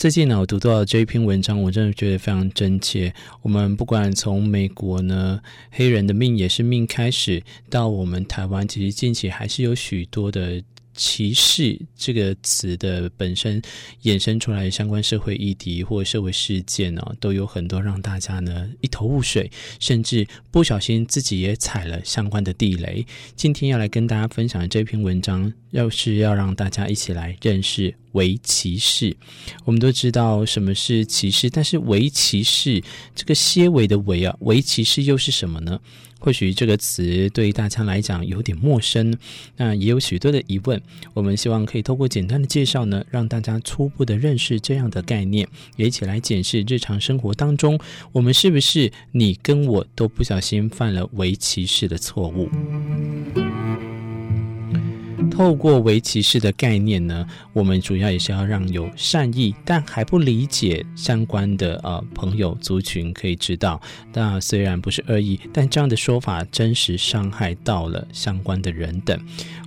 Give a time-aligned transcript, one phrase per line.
[0.00, 3.12] 最近呢，我读到这一篇文章，我真的觉得非常真切。
[3.42, 5.38] 我们不管从美国呢，
[5.70, 10.62] 黑人的命也是命开始，到我们台湾，其实近期还是有许多的。
[10.92, 13.62] 歧视这个词的本身
[14.02, 23.06] 衍生出来的相关社会议题或社会事件呢、都有很多让大家呢一头雾水，甚至不小心自己也踩了相关的地雷。
[23.34, 29.16] 今天要来跟大家分享的这篇文章，要是要让大家一起来认识围棋士。
[29.64, 32.82] 我们都知道什么是棋士，但是围棋士
[33.14, 35.80] 这个些微的为啊，围棋士又是什么呢？
[36.22, 39.16] 或许这个词对大家来讲有点陌生，
[39.56, 40.78] 那也有许多的疑问。
[41.14, 47.80] 我们希望可以透过简单的介绍呢，让大家初步的认识这样的概念，也一起来检视日常生活当中，
[48.12, 52.50] 我们是不是你跟我都不小心犯了围棋士的错误。
[55.40, 63.80] 透过围棋式的概念呢，我们主要也是要让有善意但还不理解相关的呃朋友族群可以知道，
[64.12, 69.18] 那虽然不是恶意，但这样的说法真实伤害到了相关的人等。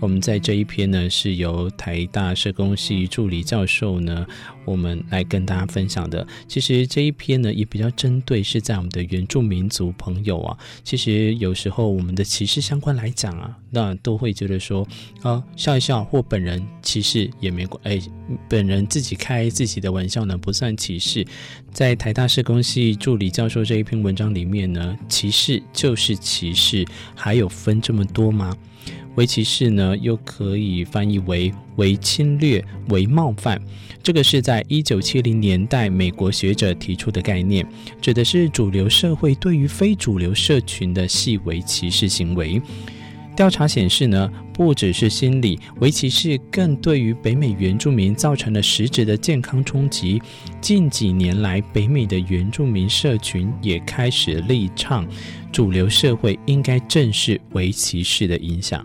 [0.00, 4.26] 我们在这一篇呢，是由台大社工系助理教授呢，
[4.64, 6.26] 我们来跟大家分享的。
[6.48, 10.56] 其实这一篇呢，也比较针对是在我们的原住民族朋友啊。
[10.82, 14.88] 其实有时候我们的歧视相关来讲啊，那都会觉得说
[15.20, 18.00] 啊，笑一笑或本人歧视也没关，哎，
[18.48, 21.26] 本人自己开自己的玩笑呢，不算歧视。
[21.72, 28.56] 在台大社工系助理教授这一篇文章里面呢，歧视就是歧视，还有分这么多吗？
[29.20, 33.60] 围棋士呢，又可以翻译为为侵略、为冒犯。
[34.02, 37.66] 这个是在一九七零年代美国学者提出的概念，
[38.00, 42.62] 指的是主流社会对于非主流社群的细微歧视行为。
[43.36, 50.18] 调查显示呢，不只是心理，围棋士更对于北美原住民造成了实质的健康冲击。
[50.62, 55.06] 近几年来，北美的原住民社群也开始力倡
[55.52, 58.82] 主流社会应该正视围棋士的影响。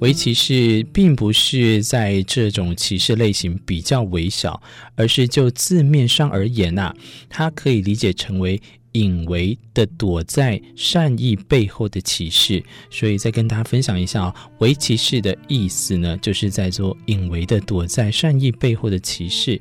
[0.00, 4.62] 围棋士并不是在这种歧视类型比较微小，
[4.94, 6.96] 而是就字面上而言呐、啊，
[7.28, 8.60] 它可以理解成为
[8.92, 12.62] 隐微的躲在善意背后的歧视。
[12.90, 19.60] 所以再跟大家分享一下啊、哦，围棋士的意思呢，就是在做隐微的躲在善意背后的歧视。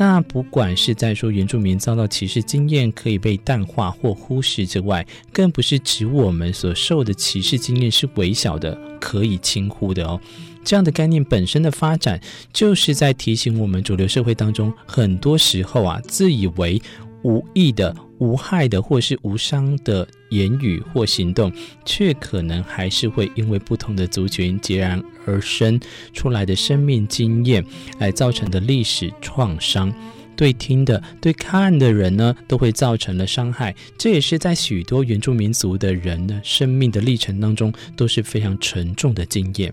[0.00, 10.18] 那不管是在说原住民遭到歧视经验可以被淡化或忽视之外，更不是指我们所受的歧视经验是微小的，可以轻忽的哦。
[10.64, 12.18] 这样的概念本身的发展，
[12.50, 16.80] 就是在提醒我们主流社会当中，很多时候啊，自以为
[17.22, 17.94] 无意的。
[18.18, 21.50] 无害的或是无伤的言语或行动，
[21.86, 25.80] 却可能还是会因为不同的族群截然而生
[26.12, 27.64] 出来的生命经验
[27.98, 29.90] 来造成的历史创伤，
[30.36, 33.74] 对听的、对看的人呢，都会造成了伤害。
[33.96, 39.72] 这也是在许多原住民族的人的生命的历程当中都是非常沉重的经验。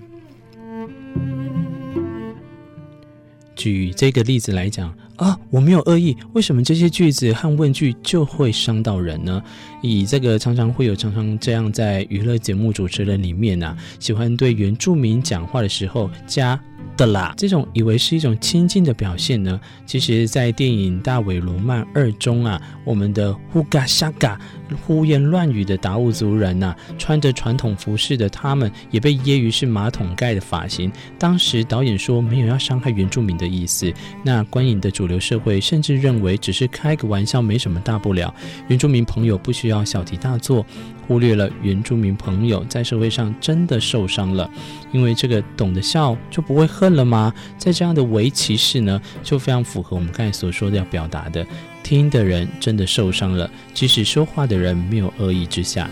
[3.57, 4.97] 举这个例子来讲。
[5.17, 9.41] 啊，我没有恶意，为什么这些句子和问句就会伤到人呢？
[9.81, 16.59] 以这个常常会有常常这样在娱乐节目主持人里面啊，喜欢对原住民讲话的时候加
[16.95, 24.39] 的啦，这种以为是一种亲近的表现呢，其实在电影《大尾罗曼二》中啊，我们的呼嘎沙嘎。
[24.85, 30.91] 胡言乱语的达悟族人呐、穿着传统服饰的他们也被揶揄是马桶盖的发型。
[31.17, 33.91] 当时导演说没有要伤害原住民的意思，
[34.23, 38.33] 那观影的主流社会甚至认为只是开个玩笑，没什么大不了。
[38.67, 40.65] 原住民朋友不需要小题大做，
[41.07, 44.49] 忽略了原住民朋友在社会上真的受伤了。
[44.91, 47.33] 因为这个懂得笑就不会恨了吗？
[47.57, 51.45] 在这样的围棋式呢，就非常符合我们刚才所说的要表达的。
[51.87, 55.89] 听的人真的受伤了，即使说话的人没有恶意之下。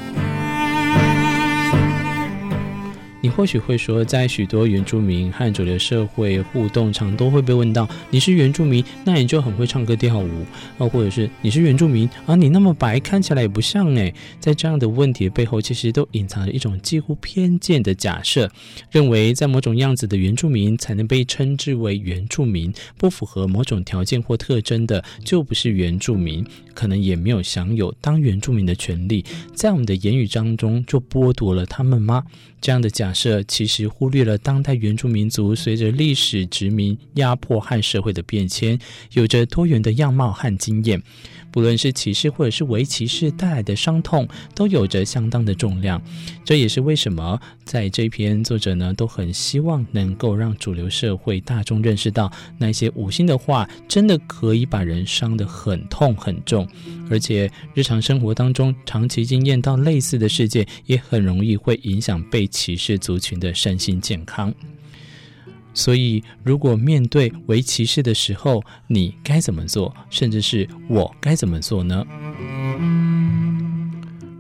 [3.26, 10.46] 你或许会说，在许多原住民和主流社会互动常都会被问到：你是原住民，那你就很会唱歌跳舞
[10.78, 10.88] 啊？
[10.88, 12.36] 或者是你是原住民啊？
[12.36, 14.14] 你那么白，看起来也不像诶。
[14.40, 18.48] 在这样的问题背后，其实都隐藏着一种几乎偏见的假设，
[18.92, 26.46] 认为在某种样子的原住民才能被称之为原住民，不符合某种条件或特征的就不是原住民，
[26.76, 29.26] 可能也没有享有当原住民的权利。
[29.56, 32.24] 在我们的言语当中，就剥夺了他们吗？
[32.62, 38.78] 这样的假设其实忽略了当代原住民族随着历史殖民压迫和社会的变迁，
[39.14, 41.02] 有着多元的样貌和经验。
[41.52, 46.02] 不论是歧视或者是微歧视带来的伤痛，都有着相当的重量。
[46.44, 56.68] 这也是为什么在这篇作者呢，都很希望能够让主流社会大众认识到，那些无心的话真的可以把人伤得很痛很重，
[57.10, 64.52] 而且日常生活当中长期经验到类似的事件，也很容易会影响被歧视族群的身心健康。
[65.76, 69.94] 所以，如果面对微歧视的时候，你该怎么做？
[70.10, 72.04] 甚至是我该怎么做呢？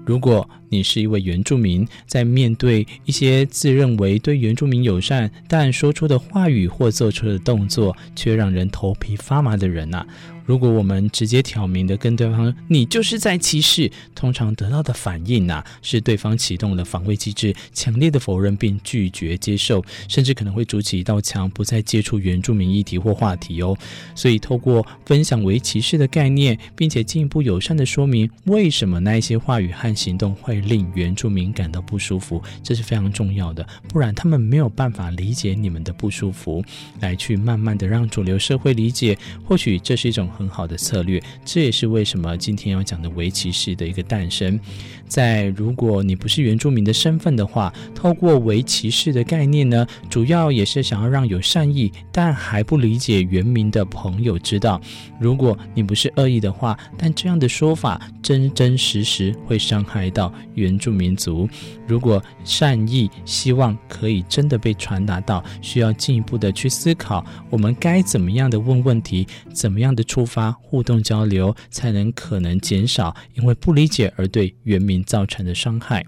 [0.06, 10.06] 如果你是一位原住民，在面对一些自认为对原住民友善，但说出的话语或做出的动作却让人头皮发麻的人呐。
[10.46, 23.76] 如果我们直接挑明的跟对方说，你就是在歧视，通常得到的反应呐、啊，是对方启动了防卫机制，强烈的否认并拒绝接受，甚至可能会筑起一道墙，不再接触原住民议题或话题哦。
[24.14, 33.66] 所以，透过分享为歧视的概念，并且进一步友善的说明为什么那一些话语和行动会令原住民感到不舒服，这是非常重要的。
[33.88, 36.62] 不然，他们没有办法理解你们的不舒服，
[37.00, 39.18] 来去慢慢的让主流社会理解。
[39.46, 40.26] 或许这是一种。
[40.36, 44.60] 很好的策略，这也是为什么今天要讲的围棋式的一个诞生。
[45.08, 54.82] 在如果你不是原住民的身份的话，透过围棋式的概念呢，主要也是想要让有善意但还不理解原民的朋友知道，
[55.20, 61.48] 如果你不是恶意的话，但这样的说法真真实实会伤害到原住民族。
[61.88, 76.06] 如果善意希望可以真的被传达到，需要进一步的去思考，我们该怎么样的问问题，怎么样的出发互动交流，才能可能减少因为不理解而对原民造成的伤害。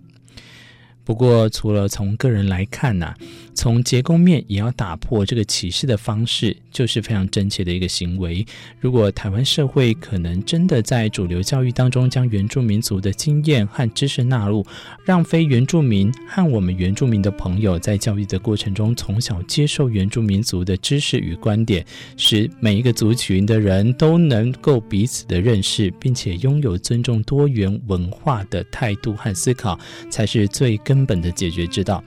[1.03, 3.13] 不过，除了从个人来看呢、
[3.53, 8.45] 从结构面也要打破这个歧视的方式，就是非常真切的一个行为。
[8.79, 14.63] 如果台湾社会可能真的在主流教育当中将原住民族的经验和知识纳入，
[15.03, 21.83] 让非原住民和我们原住民的朋友在教育的过程中从小接受原住民族的知识与观点，
[22.15, 29.79] 使每一个族群的人都能够彼此的认识，并且拥有尊重多元文化的态度和思考，
[30.11, 31.07] 才是最根。
[31.07, 32.03] 本的解决之道，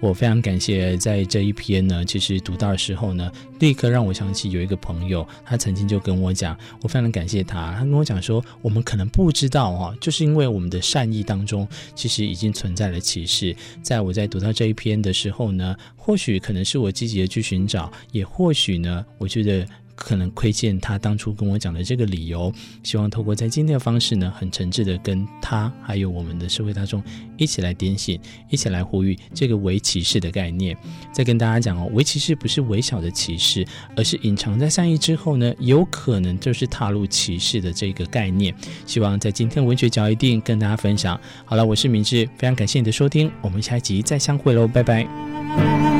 [0.00, 13.54] 我非常感谢在这一篇呢，其实读到的时候呢，立刻让我想起有一个朋友，他曾经就跟我讲，我非常感谢他，他跟我讲说，我们可能不知道哈，就是因为我们的善意当中，其实已经存在了歧视。
[13.82, 19.66] 在我在读到这一篇的时候呢，或许可能是我积极的去寻找，也或许呢，我觉得。
[20.00, 22.50] 可能亏欠他当初跟我讲的这个理由，
[22.82, 27.02] 希望透过在今天的方式呢，很诚挚的跟他还有我们的社会大众
[27.36, 28.18] 一起来点醒，
[28.48, 30.74] 一起来呼吁这个微歧视的概念。
[31.12, 38.54] 再跟大家讲哦，微歧视不是微小的歧视，而是隐藏在善意之后呢，有可能就是踏入歧视的这个概念。
[38.86, 41.20] 希望在今天文学角一定跟大家分享。
[41.44, 45.99] 好了，我是明志，非常感谢你的收听，我们下一集再相会喽，拜拜。